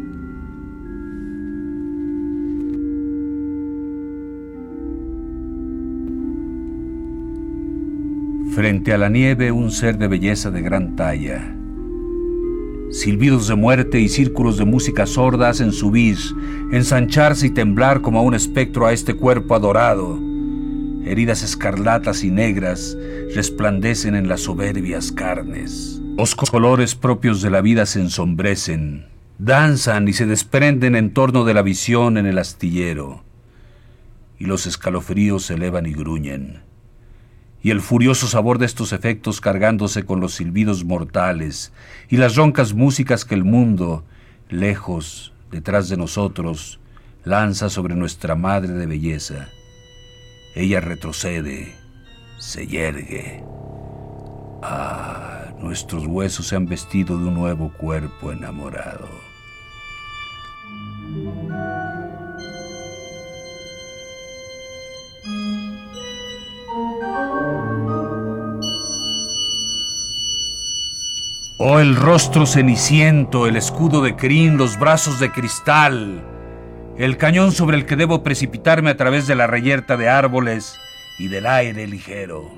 Frente 8.54 8.94
a 8.94 8.98
la 8.98 9.10
nieve 9.10 9.52
un 9.52 9.72
ser 9.72 9.98
de 9.98 10.08
belleza 10.08 10.50
de 10.50 10.62
gran 10.62 10.96
talla 10.96 11.56
Silbidos 12.96 13.50
de 13.50 13.56
muerte 13.56 14.00
y 14.00 14.08
círculos 14.08 14.58
de 14.58 14.64
música 14.64 15.06
sorda 15.06 15.50
hacen 15.50 15.74
subir, 15.74 16.18
ensancharse 16.72 17.48
y 17.48 17.50
temblar 17.50 18.00
como 18.00 18.20
a 18.20 18.22
un 18.22 18.34
espectro 18.34 18.86
a 18.86 18.94
este 18.94 19.16
cuerpo 19.16 19.54
adorado. 19.54 20.18
Heridas 21.06 21.44
escarlatas 21.44 22.24
y 22.24 22.32
negras 22.32 22.98
resplandecen 23.34 24.16
en 24.16 24.28
las 24.28 24.42
soberbias 24.42 25.12
carnes. 25.12 26.02
Los 26.18 26.36
colores 26.36 26.96
propios 26.96 27.42
de 27.42 27.52
la 27.52 27.62
vida 27.62 27.86
se 27.86 28.02
ensombrecen, 28.02 29.06
danzan 29.38 30.08
y 30.08 30.14
se 30.14 30.26
desprenden 30.26 30.96
en 30.96 31.14
torno 31.14 31.46
de 31.46 31.54
la 31.54 31.62
visión 31.62 32.18
en 32.18 32.26
el 32.26 32.38
astillero. 32.38 33.24
Y 34.40 34.46
los 34.46 34.66
escalofríos 34.66 35.46
se 35.46 35.54
elevan 35.54 35.86
y 35.86 35.94
gruñen 35.94 36.66
y 37.66 37.72
el 37.72 37.82
furioso 37.82 38.28
sabor 38.28 38.60
de 38.60 38.68
estos 38.68 38.94
efectos 38.94 39.42
cargándose 39.42 40.06
con 40.06 40.20
los 40.20 40.36
silbidos 40.36 40.86
mortales 40.86 41.74
y 42.10 42.18
las 42.18 42.36
roncas 42.36 42.76
músicas 42.76 43.26
que 43.26 43.34
el 43.34 43.44
mundo, 43.44 44.04
lejos, 44.50 45.34
detrás 45.50 45.90
de 45.90 45.98
nosotros, 45.98 46.80
lanza 47.24 47.72
sobre 47.72 47.96
nuestra 47.96 48.36
madre 48.36 48.72
de 48.74 48.86
belleza. 48.86 49.50
Ella 50.56 50.80
retrocede, 50.80 51.76
se 52.40 52.66
yergue. 52.66 53.44
Ah, 54.64 55.48
nuestros 55.60 56.08
huesos 56.08 56.48
se 56.48 56.56
han 56.56 56.66
vestido 56.66 57.18
de 57.18 57.26
un 57.26 57.34
nuevo 57.34 57.74
cuerpo 57.74 58.32
enamorado. 58.32 59.10
Oh, 71.58 71.80
el 71.80 71.98
rostro 71.98 72.46
ceniciento, 72.46 73.46
el 73.46 73.58
escudo 73.58 74.02
de 74.02 74.16
crin, 74.16 74.56
los 74.56 74.80
brazos 74.80 75.20
de 75.20 75.34
cristal, 75.34 76.24
el 76.98 77.18
cañón 77.18 77.52
sobre 77.52 77.78
el 77.78 77.86
que 77.86 77.96
debo 77.96 78.24
precipitarme 78.24 78.90
a 78.90 78.98
través 78.98 79.28
de 79.28 79.36
la 79.36 79.48
reyerta 79.48 79.98
de 79.98 80.08
árboles 80.08 80.80
y 81.20 81.28
del 81.28 81.46
aire 81.46 81.88
ligero. 81.88 82.50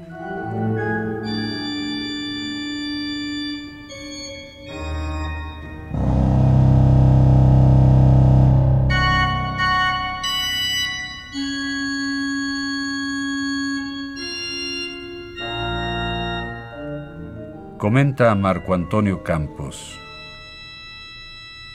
Comenta 17.77 18.33
Marco 18.35 18.73
Antonio 18.73 19.23
Campos. 19.23 19.97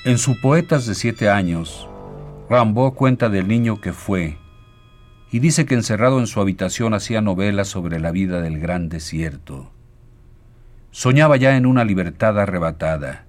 En 0.05 0.18
su 0.18 0.40
Poetas 0.40 0.85
de 0.85 0.96
siete 0.96 1.31
años, 1.31 1.88
Rambaud 2.53 2.93
cuenta 2.93 3.31
del 3.31 3.49
niño 3.49 3.81
que 3.81 3.95
fue 3.95 4.37
y 5.31 5.38
dice 5.38 5.65
que 5.65 5.73
encerrado 5.73 6.21
en 6.21 6.27
su 6.27 6.38
habitación 6.38 6.93
hacía 6.93 7.23
novelas 7.23 7.69
sobre 7.69 7.99
la 7.99 8.11
vida 8.11 8.43
del 8.43 8.61
gran 8.61 8.91
desierto. 8.91 9.73
Soñaba 10.91 11.38
ya 11.38 11.57
en 11.57 11.65
una 11.65 11.87
libertad 11.87 12.38
arrebatada 12.38 13.25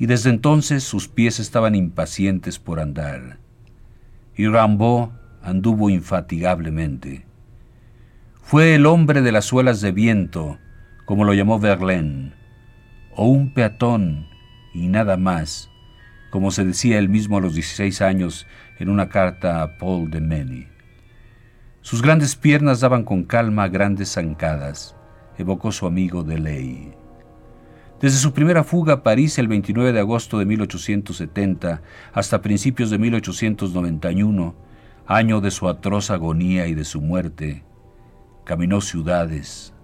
y 0.00 0.06
desde 0.06 0.30
entonces 0.30 0.82
sus 0.82 1.06
pies 1.06 1.38
estaban 1.38 1.76
impacientes 1.76 2.58
por 2.58 2.80
andar. 2.80 3.38
Y 4.34 4.48
Rambaud 4.48 5.10
anduvo 5.40 5.88
infatigablemente. 5.88 7.24
Fue 8.42 8.74
el 8.74 8.86
hombre 8.86 9.22
de 9.22 9.30
las 9.30 9.44
suelas 9.44 9.80
de 9.80 9.92
viento, 9.92 10.58
como 11.04 11.22
lo 11.22 11.34
llamó 11.34 11.60
Verlaine, 11.60 12.32
o 13.14 13.28
un 13.28 13.54
peatón 13.54 14.26
y 14.74 14.88
nada 14.88 15.16
más, 15.16 15.70
como 16.30 16.50
se 16.50 16.64
decía 16.64 16.98
él 16.98 17.08
mismo 17.08 17.38
a 17.38 17.40
los 17.40 17.54
16 17.54 18.02
años 18.02 18.46
en 18.78 18.88
una 18.88 19.08
carta 19.08 19.62
a 19.62 19.78
Paul 19.78 20.10
de 20.10 20.20
Meny. 20.20 20.66
Sus 21.80 22.02
grandes 22.02 22.36
piernas 22.36 22.80
daban 22.80 23.04
con 23.04 23.24
calma 23.24 23.68
grandes 23.68 24.12
zancadas, 24.12 24.94
evocó 25.38 25.72
su 25.72 25.86
amigo 25.86 26.22
de 26.22 26.38
ley. 26.38 26.92
Desde 28.00 28.18
su 28.18 28.32
primera 28.32 28.62
fuga 28.62 28.94
a 28.94 29.02
París 29.02 29.38
el 29.38 29.48
29 29.48 29.92
de 29.92 30.00
agosto 30.00 30.38
de 30.38 30.44
1870 30.44 31.82
hasta 32.12 32.42
principios 32.42 32.90
de 32.90 32.98
1891, 32.98 34.54
año 35.06 35.40
de 35.40 35.50
su 35.50 35.68
atroz 35.68 36.10
agonía 36.10 36.66
y 36.68 36.74
de 36.74 36.84
su 36.84 37.00
muerte, 37.00 37.64
caminó 38.44 38.80
ciudades, 38.80 39.74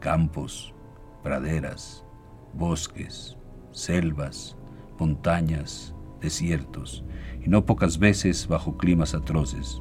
campos, 0.00 0.74
praderas, 1.22 2.04
bosques, 2.52 3.38
selvas, 3.70 4.56
montañas, 5.02 5.92
desiertos, 6.20 7.02
y 7.44 7.48
no 7.48 7.66
pocas 7.66 7.98
veces 7.98 8.46
bajo 8.46 8.76
climas 8.76 9.14
atroces. 9.14 9.80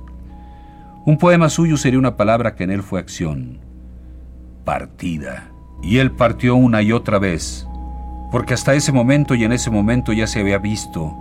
Un 1.05 1.19
poema 1.19 1.47
suyo 1.49 1.77
sería 1.77 1.99
una 1.99 2.17
palabra 2.17 2.55
que 2.55 2.63
en 2.63 2.71
él 2.71 2.81
fue 2.81 2.99
acción, 2.99 3.59
partida. 4.65 5.51
Y 5.83 5.99
él 5.99 6.11
partió 6.11 6.55
una 6.55 6.81
y 6.81 6.91
otra 6.91 7.19
vez, 7.19 7.67
porque 8.31 8.55
hasta 8.55 8.73
ese 8.73 8.91
momento 8.91 9.35
y 9.35 9.43
en 9.43 9.51
ese 9.51 9.69
momento 9.69 10.11
ya 10.11 10.25
se 10.25 10.39
había 10.39 10.57
visto, 10.57 11.15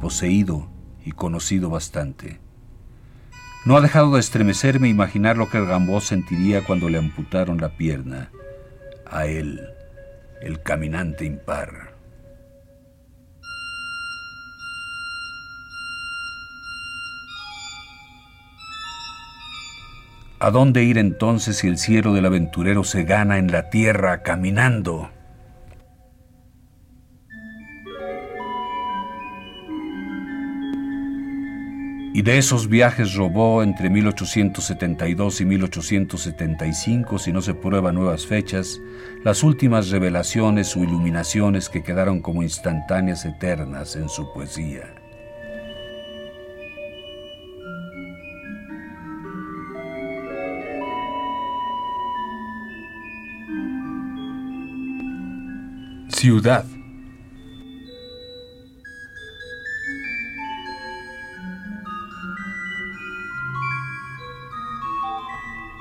poseído 0.00 0.68
y 1.04 1.10
conocido 1.10 1.70
bastante. 1.70 2.38
No 3.66 3.76
ha 3.76 3.80
dejado 3.80 4.14
de 4.14 4.20
estremecerme 4.20 4.88
imaginar 4.88 5.36
lo 5.36 5.50
que 5.50 5.58
el 5.58 5.66
Gambó 5.66 6.00
sentiría 6.00 6.64
cuando 6.64 6.88
le 6.88 6.98
amputaron 6.98 7.60
la 7.60 7.76
pierna 7.76 8.30
a 9.10 9.26
él, 9.26 9.60
el 10.40 10.62
caminante 10.62 11.24
impar. 11.24 11.89
¿A 20.42 20.50
dónde 20.50 20.84
ir 20.84 20.96
entonces 20.96 21.58
si 21.58 21.68
el 21.68 21.76
cielo 21.76 22.14
del 22.14 22.24
aventurero 22.24 22.82
se 22.82 23.04
gana 23.04 23.36
en 23.36 23.52
la 23.52 23.68
tierra 23.68 24.22
caminando? 24.22 25.10
Y 32.14 32.22
de 32.22 32.38
esos 32.38 32.70
viajes 32.70 33.14
robó 33.16 33.62
entre 33.62 33.90
1872 33.90 35.42
y 35.42 35.44
1875, 35.44 37.18
si 37.18 37.32
no 37.32 37.42
se 37.42 37.52
prueban 37.52 37.96
nuevas 37.96 38.26
fechas, 38.26 38.80
las 39.22 39.42
últimas 39.42 39.90
revelaciones 39.90 40.74
o 40.74 40.82
iluminaciones 40.82 41.68
que 41.68 41.82
quedaron 41.82 42.22
como 42.22 42.42
instantáneas 42.42 43.26
eternas 43.26 43.94
en 43.94 44.08
su 44.08 44.32
poesía. 44.32 44.99
Ciudad. 56.20 56.66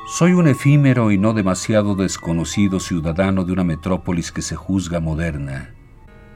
Soy 0.07 0.31
un 0.31 0.47
efímero 0.47 1.11
y 1.11 1.17
no 1.17 1.33
demasiado 1.33 1.93
desconocido 1.95 2.79
ciudadano 2.79 3.43
de 3.43 3.51
una 3.51 3.65
metrópolis 3.65 4.31
que 4.31 4.41
se 4.41 4.55
juzga 4.55 5.01
moderna, 5.01 5.71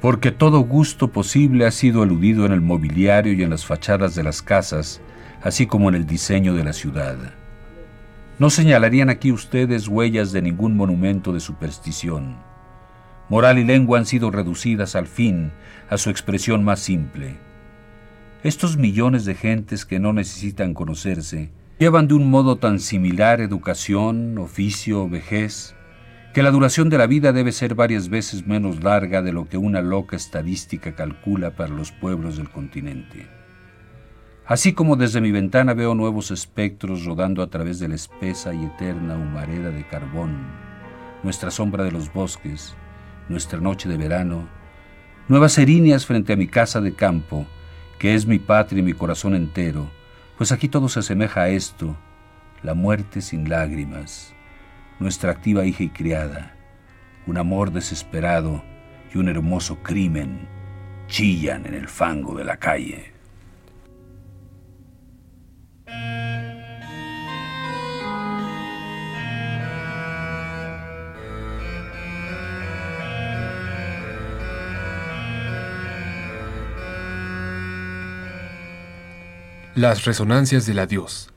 porque 0.01 0.31
todo 0.31 0.59
gusto 0.59 1.13
posible 1.13 1.65
ha 1.65 1.71
sido 1.71 2.03
eludido 2.03 2.45
en 2.45 2.51
el 2.51 2.59
mobiliario 2.59 3.31
y 3.31 3.41
en 3.41 3.51
las 3.51 3.65
fachadas 3.65 4.15
de 4.15 4.23
las 4.23 4.41
casas, 4.41 4.99
así 5.41 5.65
como 5.65 5.87
en 5.87 5.95
el 5.95 6.05
diseño 6.05 6.53
de 6.55 6.65
la 6.65 6.73
ciudad. 6.73 7.15
No 8.37 8.49
señalarían 8.49 9.09
aquí 9.09 9.31
ustedes 9.31 9.87
huellas 9.87 10.33
de 10.33 10.41
ningún 10.41 10.75
monumento 10.75 11.31
de 11.31 11.39
superstición 11.39 12.35
Moral 13.33 13.57
y 13.57 13.63
lengua 13.63 13.97
han 13.97 14.05
sido 14.05 14.29
reducidas 14.29 14.95
al 14.95 15.07
fin 15.07 15.53
a 15.89 15.97
su 15.97 16.11
expresión 16.11 16.63
más 16.63 16.81
simple. 16.81 17.35
Estos 18.43 18.77
millones 18.77 19.25
de 19.25 19.33
gentes 19.33 19.87
que 19.87 19.97
no 19.97 20.13
necesitan 20.13 20.75
conocerse 20.75 21.49
llevan 21.79 22.07
de 22.07 22.13
un 22.13 22.29
modo 22.29 22.57
tan 22.57 22.79
similar 22.79 23.41
educación, 23.41 24.37
oficio, 24.37 25.09
vejez, 25.09 25.73
que 26.35 26.43
la 26.43 26.51
duración 26.51 26.91
de 26.91 26.99
la 26.99 27.07
vida 27.07 27.33
debe 27.33 27.51
ser 27.51 27.73
varias 27.73 28.07
veces 28.07 28.45
menos 28.45 28.83
larga 28.83 29.23
de 29.23 29.33
lo 29.33 29.49
que 29.49 29.57
una 29.57 29.81
loca 29.81 30.15
estadística 30.15 30.93
calcula 30.93 31.55
para 31.55 31.73
los 31.73 31.91
pueblos 31.91 32.37
del 32.37 32.51
continente. 32.51 33.25
Así 34.45 34.73
como 34.73 34.95
desde 34.95 35.21
mi 35.21 35.31
ventana 35.31 35.73
veo 35.73 35.95
nuevos 35.95 36.29
espectros 36.29 37.03
rodando 37.03 37.41
a 37.41 37.49
través 37.49 37.79
de 37.79 37.87
la 37.87 37.95
espesa 37.95 38.53
y 38.53 38.63
eterna 38.63 39.15
humareda 39.15 39.71
de 39.71 39.87
carbón, 39.87 40.37
nuestra 41.23 41.49
sombra 41.49 41.83
de 41.83 41.91
los 41.91 42.13
bosques, 42.13 42.75
nuestra 43.29 43.59
noche 43.59 43.89
de 43.89 43.97
verano, 43.97 44.47
nuevas 45.27 45.57
erinias 45.57 46.05
frente 46.05 46.33
a 46.33 46.35
mi 46.35 46.47
casa 46.47 46.81
de 46.81 46.93
campo, 46.93 47.45
que 47.99 48.15
es 48.15 48.25
mi 48.25 48.39
patria 48.39 48.79
y 48.79 48.83
mi 48.83 48.93
corazón 48.93 49.35
entero, 49.35 49.89
pues 50.37 50.51
aquí 50.51 50.67
todo 50.67 50.89
se 50.89 50.99
asemeja 50.99 51.43
a 51.43 51.49
esto, 51.49 51.95
la 52.61 52.73
muerte 52.73 53.21
sin 53.21 53.49
lágrimas, 53.49 54.33
nuestra 54.99 55.31
activa 55.31 55.65
hija 55.65 55.83
y 55.83 55.89
criada, 55.89 56.55
un 57.27 57.37
amor 57.37 57.71
desesperado 57.71 58.63
y 59.13 59.17
un 59.17 59.29
hermoso 59.29 59.77
crimen 59.83 60.47
chillan 61.07 61.65
en 61.65 61.73
el 61.75 61.87
fango 61.87 62.35
de 62.35 62.43
la 62.43 62.57
calle. 62.57 63.13
Las 79.75 80.05
resonancias 80.05 80.67
del 80.67 80.77
adiós. 80.77 81.33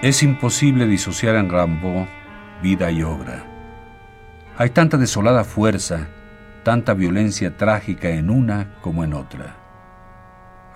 Es 0.00 0.22
imposible 0.22 0.86
disociar 0.86 1.34
en 1.34 1.50
Rambo 1.50 2.06
vida 2.62 2.92
y 2.92 3.02
obra. 3.02 3.44
Hay 4.58 4.70
tanta 4.70 4.96
desolada 4.96 5.42
fuerza, 5.42 6.06
tanta 6.62 6.94
violencia 6.94 7.56
trágica 7.56 8.10
en 8.10 8.30
una 8.30 8.76
como 8.80 9.02
en 9.02 9.12
otra. 9.12 9.56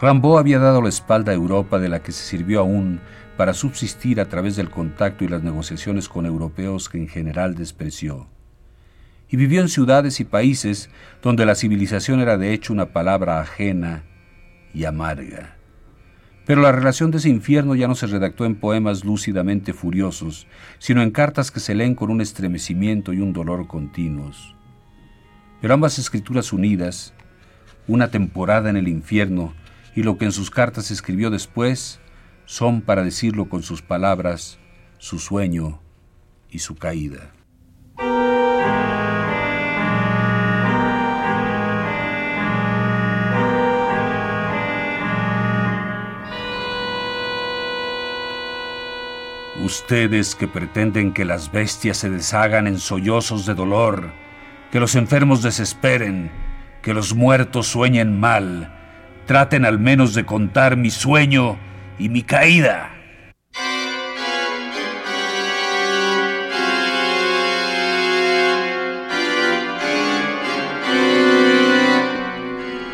Rambo 0.00 0.40
había 0.40 0.58
dado 0.58 0.82
la 0.82 0.88
espalda 0.88 1.30
a 1.30 1.36
Europa 1.36 1.78
de 1.78 1.88
la 1.88 2.00
que 2.00 2.10
se 2.10 2.24
sirvió 2.24 2.58
aún 2.58 3.00
para 3.36 3.54
subsistir 3.54 4.20
a 4.20 4.28
través 4.28 4.56
del 4.56 4.70
contacto 4.70 5.22
y 5.22 5.28
las 5.28 5.44
negociaciones 5.44 6.08
con 6.08 6.26
europeos 6.26 6.88
que 6.88 6.98
en 6.98 7.06
general 7.06 7.54
despreció 7.54 8.26
y 9.28 9.36
vivió 9.36 9.60
en 9.60 9.68
ciudades 9.68 10.20
y 10.20 10.24
países 10.24 10.90
donde 11.22 11.46
la 11.46 11.54
civilización 11.54 12.20
era 12.20 12.38
de 12.38 12.52
hecho 12.52 12.72
una 12.72 12.92
palabra 12.92 13.40
ajena 13.40 14.04
y 14.72 14.84
amarga. 14.84 15.56
Pero 16.44 16.62
la 16.62 16.70
relación 16.70 17.10
de 17.10 17.18
ese 17.18 17.28
infierno 17.28 17.74
ya 17.74 17.88
no 17.88 17.96
se 17.96 18.06
redactó 18.06 18.44
en 18.44 18.54
poemas 18.54 19.04
lúcidamente 19.04 19.72
furiosos, 19.72 20.46
sino 20.78 21.02
en 21.02 21.10
cartas 21.10 21.50
que 21.50 21.58
se 21.58 21.74
leen 21.74 21.96
con 21.96 22.10
un 22.10 22.20
estremecimiento 22.20 23.12
y 23.12 23.20
un 23.20 23.32
dolor 23.32 23.66
continuos. 23.66 24.54
Pero 25.60 25.74
ambas 25.74 25.98
escrituras 25.98 26.52
unidas, 26.52 27.14
una 27.88 28.12
temporada 28.12 28.70
en 28.70 28.76
el 28.76 28.86
infierno 28.86 29.54
y 29.96 30.04
lo 30.04 30.18
que 30.18 30.26
en 30.26 30.32
sus 30.32 30.50
cartas 30.50 30.92
escribió 30.92 31.30
después, 31.30 31.98
son, 32.44 32.80
para 32.80 33.02
decirlo 33.02 33.48
con 33.48 33.64
sus 33.64 33.82
palabras, 33.82 34.58
su 34.98 35.18
sueño 35.18 35.80
y 36.48 36.60
su 36.60 36.76
caída. 36.76 37.32
Ustedes 49.66 50.36
que 50.36 50.46
pretenden 50.46 51.12
que 51.12 51.24
las 51.24 51.50
bestias 51.50 51.96
se 51.96 52.08
deshagan 52.08 52.68
en 52.68 52.78
sollozos 52.78 53.46
de 53.46 53.54
dolor, 53.54 54.12
que 54.70 54.78
los 54.78 54.94
enfermos 54.94 55.42
desesperen, 55.42 56.30
que 56.82 56.94
los 56.94 57.16
muertos 57.16 57.66
sueñen 57.66 58.20
mal, 58.20 58.72
traten 59.26 59.64
al 59.64 59.80
menos 59.80 60.14
de 60.14 60.24
contar 60.24 60.76
mi 60.76 60.90
sueño 60.90 61.58
y 61.98 62.08
mi 62.10 62.22
caída. 62.22 62.92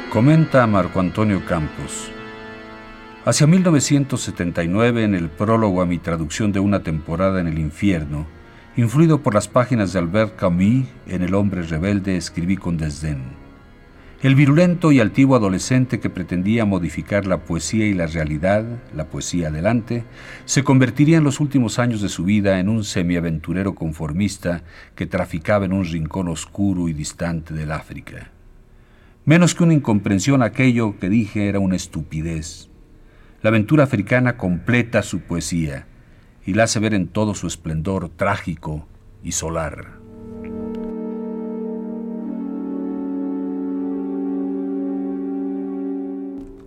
Comenta 0.08 0.66
Marco 0.66 1.00
Antonio 1.00 1.44
Campos. 1.44 2.10
Hacia 3.24 3.46
1979, 3.46 5.04
en 5.04 5.14
el 5.14 5.28
prólogo 5.28 5.80
a 5.80 5.86
mi 5.86 5.98
traducción 5.98 6.50
de 6.50 6.58
Una 6.58 6.82
temporada 6.82 7.40
en 7.40 7.46
el 7.46 7.60
infierno, 7.60 8.26
influido 8.76 9.22
por 9.22 9.32
las 9.32 9.46
páginas 9.46 9.92
de 9.92 10.00
Albert 10.00 10.34
Camus 10.34 10.86
en 11.06 11.22
El 11.22 11.34
hombre 11.34 11.62
rebelde, 11.62 12.16
escribí 12.16 12.56
con 12.56 12.78
desdén. 12.78 13.22
El 14.22 14.34
virulento 14.34 14.90
y 14.90 14.98
altivo 14.98 15.36
adolescente 15.36 16.00
que 16.00 16.10
pretendía 16.10 16.64
modificar 16.64 17.24
la 17.24 17.44
poesía 17.44 17.86
y 17.86 17.94
la 17.94 18.08
realidad, 18.08 18.64
la 18.92 19.06
poesía 19.06 19.48
adelante, 19.48 20.02
se 20.44 20.64
convertiría 20.64 21.18
en 21.18 21.24
los 21.24 21.38
últimos 21.38 21.78
años 21.78 22.00
de 22.00 22.08
su 22.08 22.24
vida 22.24 22.58
en 22.58 22.68
un 22.68 22.82
semiaventurero 22.82 23.76
conformista 23.76 24.64
que 24.96 25.06
traficaba 25.06 25.64
en 25.64 25.74
un 25.74 25.84
rincón 25.84 26.26
oscuro 26.26 26.88
y 26.88 26.92
distante 26.92 27.54
del 27.54 27.70
África. 27.70 28.32
Menos 29.24 29.54
que 29.54 29.62
una 29.62 29.74
incomprensión 29.74 30.42
aquello 30.42 30.98
que 30.98 31.08
dije 31.08 31.48
era 31.48 31.60
una 31.60 31.76
estupidez 31.76 32.71
la 33.42 33.48
aventura 33.48 33.84
africana 33.84 34.36
completa 34.36 35.02
su 35.02 35.20
poesía 35.20 35.86
y 36.46 36.54
la 36.54 36.64
hace 36.64 36.78
ver 36.78 36.94
en 36.94 37.08
todo 37.08 37.34
su 37.34 37.48
esplendor 37.48 38.08
trágico 38.08 38.86
y 39.24 39.32
solar. 39.32 40.00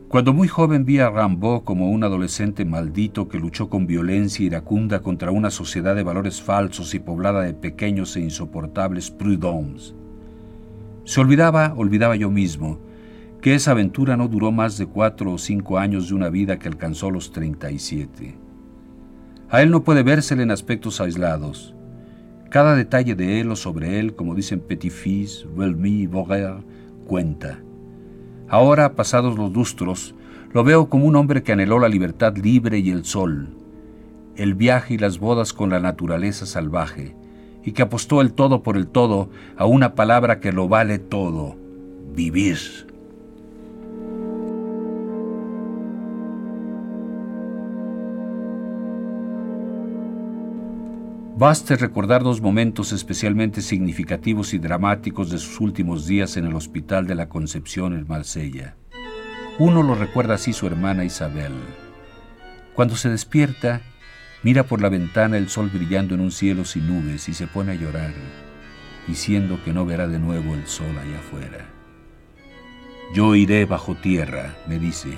Cuando 0.09 0.33
muy 0.33 0.47
joven 0.47 0.85
vi 0.85 0.99
a 0.99 1.09
Rambaud 1.09 1.63
como 1.63 1.89
un 1.89 2.03
adolescente 2.03 2.63
maldito 2.63 3.27
que 3.27 3.39
luchó 3.39 3.69
con 3.69 3.87
violencia 3.87 4.45
iracunda 4.45 5.01
contra 5.01 5.31
una 5.31 5.51
sociedad 5.51 5.95
de 5.95 6.03
valores 6.03 6.41
falsos 6.41 6.93
y 6.93 6.99
poblada 6.99 7.41
de 7.41 7.53
pequeños 7.53 8.15
e 8.15 8.21
insoportables 8.21 9.11
prud'hommes. 9.11 9.93
Se 11.05 11.19
olvidaba, 11.19 11.73
olvidaba 11.75 12.15
yo 12.15 12.29
mismo, 12.29 12.79
que 13.45 13.53
esa 13.53 13.73
aventura 13.73 14.17
no 14.17 14.27
duró 14.27 14.51
más 14.51 14.75
de 14.79 14.87
cuatro 14.87 15.31
o 15.31 15.37
cinco 15.37 15.77
años 15.77 16.09
de 16.09 16.15
una 16.15 16.29
vida 16.29 16.57
que 16.57 16.67
alcanzó 16.67 17.11
los 17.11 17.31
37. 17.31 18.35
A 19.51 19.61
él 19.61 19.69
no 19.69 19.83
puede 19.83 20.01
vérsele 20.01 20.41
en 20.41 20.49
aspectos 20.49 20.99
aislados. 20.99 21.75
Cada 22.49 22.75
detalle 22.75 23.13
de 23.13 23.39
él 23.39 23.51
o 23.51 23.55
sobre 23.55 23.99
él, 23.99 24.15
como 24.15 24.33
dicen 24.33 24.61
Petit-Fils, 24.61 25.45
Velmy, 25.55 26.07
Borer 26.07 26.55
cuenta. 27.05 27.59
Ahora, 28.49 28.95
pasados 28.95 29.37
los 29.37 29.53
lustros, 29.53 30.15
lo 30.51 30.63
veo 30.63 30.89
como 30.89 31.05
un 31.05 31.15
hombre 31.15 31.43
que 31.43 31.51
anheló 31.51 31.77
la 31.77 31.87
libertad 31.87 32.35
libre 32.35 32.79
y 32.79 32.89
el 32.89 33.05
sol, 33.05 33.49
el 34.37 34.55
viaje 34.55 34.95
y 34.95 34.97
las 34.97 35.19
bodas 35.19 35.53
con 35.53 35.69
la 35.69 35.79
naturaleza 35.79 36.47
salvaje, 36.47 37.15
y 37.63 37.73
que 37.73 37.83
apostó 37.83 38.21
el 38.21 38.33
todo 38.33 38.63
por 38.63 38.75
el 38.75 38.87
todo 38.87 39.29
a 39.55 39.67
una 39.67 39.93
palabra 39.93 40.39
que 40.39 40.51
lo 40.51 40.67
vale 40.67 40.97
todo, 40.97 41.55
vivir. 42.15 42.94
Baste 51.37 51.75
recordar 51.75 52.23
dos 52.23 52.39
momentos 52.39 52.93
especialmente 52.93 53.61
significativos 53.61 54.53
y 54.53 54.57
dramáticos 54.57 55.29
de 55.29 55.37
sus 55.37 55.59
últimos 55.59 56.07
días 56.07 56.37
en 56.37 56.45
el 56.45 56.55
Hospital 56.55 57.07
de 57.07 57.15
la 57.15 57.27
Concepción 57.27 57.93
en 57.93 58.07
Marsella. 58.07 58.77
Uno 59.59 59.83
lo 59.83 59.95
recuerda 59.95 60.35
así 60.35 60.53
su 60.53 60.65
hermana 60.65 61.03
Isabel. 61.03 61.51
Cuando 62.73 62.95
se 62.95 63.09
despierta, 63.09 63.81
mira 64.43 64.63
por 64.63 64.81
la 64.81 64.87
ventana 64.87 65.37
el 65.37 65.49
sol 65.49 65.69
brillando 65.73 66.15
en 66.15 66.21
un 66.21 66.31
cielo 66.31 66.63
sin 66.63 66.87
nubes 66.87 67.27
y 67.27 67.33
se 67.33 67.47
pone 67.47 67.73
a 67.73 67.75
llorar, 67.75 68.13
diciendo 69.05 69.59
que 69.65 69.73
no 69.73 69.85
verá 69.85 70.07
de 70.07 70.19
nuevo 70.19 70.53
el 70.53 70.65
sol 70.67 70.97
allá 70.97 71.19
afuera. 71.19 71.65
Yo 73.13 73.35
iré 73.35 73.65
bajo 73.65 73.95
tierra, 73.95 74.55
me 74.69 74.79
dice, 74.79 75.09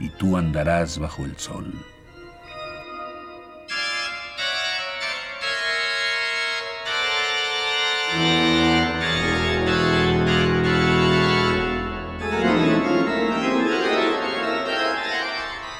y 0.00 0.08
tú 0.08 0.36
andarás 0.36 0.98
bajo 0.98 1.24
el 1.24 1.36
sol. 1.36 1.72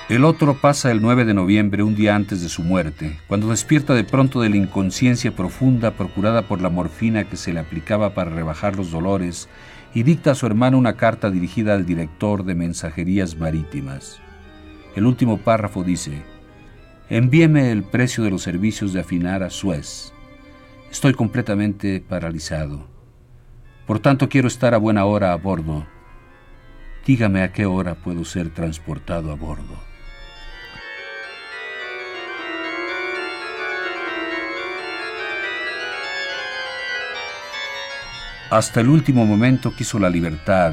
El 0.09 0.25
otro 0.25 0.55
pasa 0.55 0.91
el 0.91 1.03
9 1.03 1.27
de 1.27 1.35
noviembre, 1.35 1.83
un 1.83 1.95
día 1.95 2.17
antes 2.17 2.41
de 2.41 2.49
su 2.49 2.63
muerte, 2.63 3.19
cuando 3.27 3.51
despierta 3.51 3.93
de 3.93 4.05
pronto 4.05 4.41
de 4.41 4.49
la 4.49 4.57
inconsciencia 4.57 5.37
profunda 5.37 5.91
procurada 5.91 6.49
por 6.49 6.63
la 6.63 6.71
morfina 6.71 7.29
que 7.29 7.37
se 7.37 7.53
le 7.53 7.61
aplicaba 7.61 8.15
para 8.15 8.31
rebajar 8.31 8.75
los 8.75 8.91
dolores 8.91 9.51
y 9.93 10.05
dicta 10.05 10.31
a 10.31 10.35
su 10.35 10.47
hermano 10.47 10.79
una 10.79 10.95
carta 10.95 11.31
dirigida 11.31 11.75
al 11.75 11.85
director 11.85 12.45
de 12.45 12.55
mensajerías 12.55 13.37
marítimas. 13.37 14.19
El 14.97 15.05
último 15.05 15.37
párrafo 15.37 15.85
dice, 15.85 16.23
envíeme 17.11 17.71
el 17.71 17.83
precio 17.83 18.25
de 18.25 18.31
los 18.31 18.41
servicios 18.41 18.95
de 18.95 19.01
afinar 19.01 19.43
a 19.43 19.51
Suez. 19.51 20.15
Estoy 20.91 21.13
completamente 21.13 22.01
paralizado. 22.01 22.87
Por 23.87 23.99
tanto, 23.99 24.31
quiero 24.31 24.49
estar 24.49 24.73
a 24.73 24.79
buena 24.79 25.05
hora 25.05 25.35
a 25.35 25.37
bordo. 25.37 25.87
Dígame 27.05 27.43
a 27.43 27.53
qué 27.53 27.67
hora 27.67 27.95
puedo 27.95 28.25
ser 28.25 28.49
transportado 28.49 29.31
a 29.31 29.35
bordo. 29.35 29.88
Hasta 38.51 38.81
el 38.81 38.89
último 38.89 39.27
momento 39.27 39.75
quiso 39.77 39.99
la 39.99 40.09
libertad, 40.09 40.73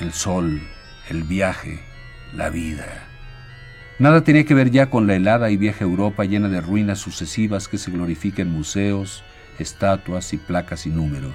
el 0.00 0.12
sol, 0.12 0.62
el 1.08 1.24
viaje, 1.24 1.80
la 2.32 2.48
vida. 2.48 3.08
Nada 3.98 4.22
tenía 4.22 4.44
que 4.44 4.54
ver 4.54 4.70
ya 4.70 4.88
con 4.88 5.08
la 5.08 5.16
helada 5.16 5.50
y 5.50 5.56
vieja 5.56 5.82
Europa 5.82 6.24
llena 6.24 6.48
de 6.48 6.60
ruinas 6.60 7.00
sucesivas 7.00 7.66
que 7.66 7.76
se 7.76 7.90
glorifica 7.90 8.42
en 8.42 8.52
museos, 8.52 9.24
estatuas 9.58 10.32
y 10.32 10.36
placas 10.36 10.80
sin 10.80 10.94
número. 10.94 11.34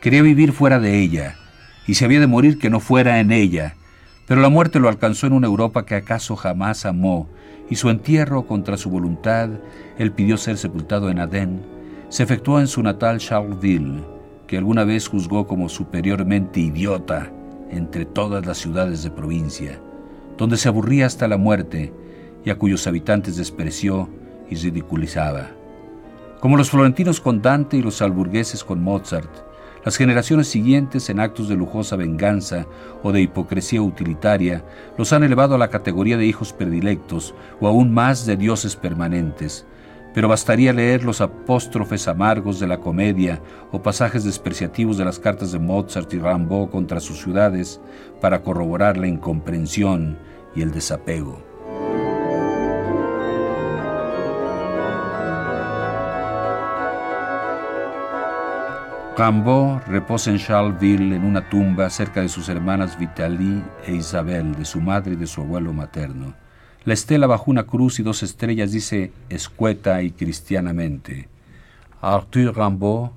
Quería 0.00 0.22
vivir 0.22 0.54
fuera 0.54 0.80
de 0.80 0.98
ella, 0.98 1.36
y 1.86 1.96
si 1.96 2.06
había 2.06 2.20
de 2.20 2.26
morir 2.26 2.58
que 2.58 2.70
no 2.70 2.80
fuera 2.80 3.20
en 3.20 3.30
ella, 3.30 3.74
pero 4.26 4.40
la 4.40 4.48
muerte 4.48 4.80
lo 4.80 4.88
alcanzó 4.88 5.26
en 5.26 5.34
una 5.34 5.48
Europa 5.48 5.84
que 5.84 5.96
acaso 5.96 6.34
jamás 6.34 6.86
amó, 6.86 7.28
y 7.68 7.76
su 7.76 7.90
entierro 7.90 8.46
contra 8.46 8.78
su 8.78 8.88
voluntad, 8.88 9.50
él 9.98 10.12
pidió 10.12 10.38
ser 10.38 10.56
sepultado 10.56 11.10
en 11.10 11.18
Adén, 11.18 11.60
se 12.08 12.22
efectuó 12.22 12.58
en 12.58 12.68
su 12.68 12.82
natal 12.82 13.18
Charleville, 13.18 14.13
que 14.54 14.58
alguna 14.58 14.84
vez 14.84 15.08
juzgó 15.08 15.48
como 15.48 15.68
superiormente 15.68 16.60
idiota 16.60 17.28
entre 17.70 18.04
todas 18.04 18.46
las 18.46 18.56
ciudades 18.56 19.02
de 19.02 19.10
provincia, 19.10 19.80
donde 20.38 20.56
se 20.56 20.68
aburría 20.68 21.06
hasta 21.06 21.26
la 21.26 21.36
muerte 21.36 21.92
y 22.44 22.50
a 22.50 22.56
cuyos 22.56 22.86
habitantes 22.86 23.36
despreció 23.36 24.08
y 24.48 24.54
ridiculizaba. 24.54 25.50
Como 26.38 26.56
los 26.56 26.70
florentinos 26.70 27.20
con 27.20 27.42
Dante 27.42 27.78
y 27.78 27.82
los 27.82 28.00
alburgueses 28.00 28.62
con 28.62 28.80
Mozart, 28.80 29.28
las 29.84 29.96
generaciones 29.96 30.46
siguientes, 30.46 31.10
en 31.10 31.18
actos 31.18 31.48
de 31.48 31.56
lujosa 31.56 31.96
venganza 31.96 32.64
o 33.02 33.10
de 33.10 33.22
hipocresía 33.22 33.82
utilitaria, 33.82 34.64
los 34.96 35.12
han 35.12 35.24
elevado 35.24 35.56
a 35.56 35.58
la 35.58 35.70
categoría 35.70 36.16
de 36.16 36.26
hijos 36.26 36.52
predilectos 36.52 37.34
o 37.60 37.66
aún 37.66 37.92
más 37.92 38.24
de 38.24 38.36
dioses 38.36 38.76
permanentes, 38.76 39.66
pero 40.14 40.28
bastaría 40.28 40.72
leer 40.72 41.04
los 41.04 41.20
apóstrofes 41.20 42.06
amargos 42.06 42.60
de 42.60 42.68
la 42.68 42.78
comedia 42.78 43.42
o 43.72 43.82
pasajes 43.82 44.22
despreciativos 44.22 44.96
de 44.96 45.04
las 45.04 45.18
cartas 45.18 45.50
de 45.50 45.58
Mozart 45.58 46.14
y 46.14 46.18
Rimbaud 46.18 46.70
contra 46.70 47.00
sus 47.00 47.20
ciudades 47.20 47.80
para 48.20 48.40
corroborar 48.40 48.96
la 48.96 49.08
incomprensión 49.08 50.16
y 50.54 50.62
el 50.62 50.70
desapego. 50.70 51.42
Rimbaud 59.16 59.80
reposa 59.86 60.30
en 60.30 60.38
Charleville 60.38 61.16
en 61.16 61.24
una 61.24 61.48
tumba 61.48 61.90
cerca 61.90 62.20
de 62.20 62.28
sus 62.28 62.48
hermanas 62.48 62.98
Vitalie 62.98 63.62
e 63.86 63.94
Isabel, 63.94 64.54
de 64.54 64.64
su 64.64 64.80
madre 64.80 65.14
y 65.14 65.16
de 65.16 65.26
su 65.26 65.40
abuelo 65.40 65.72
materno. 65.72 66.43
La 66.84 66.92
estela 66.92 67.26
bajo 67.26 67.50
una 67.50 67.64
cruz 67.64 67.98
y 67.98 68.02
dos 68.02 68.22
estrellas 68.22 68.72
dice 68.72 69.10
escueta 69.30 70.02
y 70.02 70.10
cristianamente. 70.10 71.28
Arthur 72.02 72.54
Rimbaud, 72.54 73.10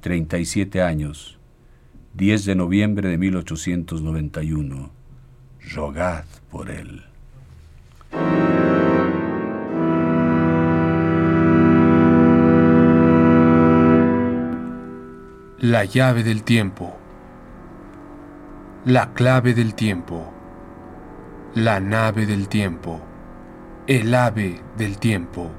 37 0.00 0.82
años, 0.82 1.38
10 2.14 2.44
de 2.44 2.54
noviembre 2.54 3.08
de 3.08 3.16
1891. 3.16 4.90
Rogad 5.74 6.24
por 6.50 6.70
él. 6.70 7.04
La 15.58 15.84
llave 15.86 16.24
del 16.24 16.42
tiempo. 16.42 16.98
La 18.84 19.14
clave 19.14 19.54
del 19.54 19.74
tiempo. 19.74 20.30
La 21.54 21.80
nave 21.80 22.24
del 22.24 22.48
tiempo, 22.48 22.98
el 23.86 24.14
ave 24.14 24.62
del 24.78 24.96
tiempo, 24.96 25.50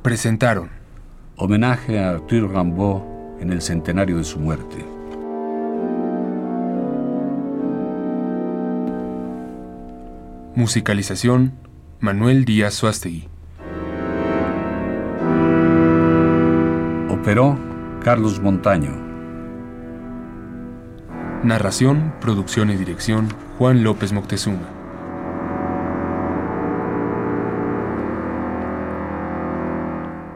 presentaron 0.00 0.70
homenaje 1.36 2.00
a 2.00 2.12
Arthur 2.12 2.50
Rimbaud 2.50 3.02
en 3.38 3.52
el 3.52 3.60
centenario 3.60 4.16
de 4.16 4.24
su 4.24 4.40
muerte. 4.40 4.82
Musicalización 10.54 11.52
Manuel 12.00 12.46
Díaz 12.46 12.72
Suástegui. 12.72 13.28
Operó 17.10 17.58
Carlos 18.02 18.40
Montaño. 18.40 18.92
Narración, 21.42 22.14
producción 22.22 22.70
y 22.70 22.76
dirección 22.76 23.28
Juan 23.58 23.84
López 23.84 24.14
Moctezuma. 24.14 24.81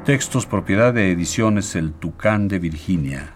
Textos 0.07 0.47
propiedad 0.47 0.95
de 0.95 1.11
ediciones 1.11 1.75
El 1.75 1.93
Tucán 1.93 2.47
de 2.47 2.61
Virginia. 2.61 3.35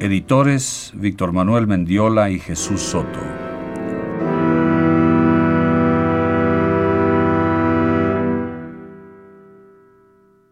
Editores 0.00 0.90
Víctor 0.96 1.32
Manuel 1.32 1.68
Mendiola 1.68 2.30
y 2.30 2.40
Jesús 2.40 2.80
Soto. 2.80 3.49